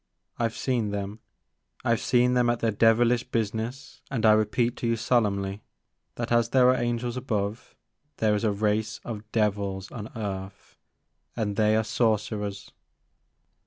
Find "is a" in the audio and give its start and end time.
8.33-8.51